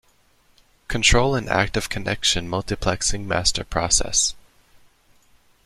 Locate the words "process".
3.63-4.33